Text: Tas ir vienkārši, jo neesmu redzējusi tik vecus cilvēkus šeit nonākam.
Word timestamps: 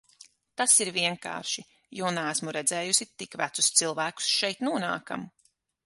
Tas 0.61 0.71
ir 0.85 0.89
vienkārši, 0.95 1.65
jo 1.99 2.11
neesmu 2.17 2.57
redzējusi 2.59 3.09
tik 3.23 3.39
vecus 3.45 3.73
cilvēkus 3.83 4.35
šeit 4.41 4.69
nonākam. 4.71 5.33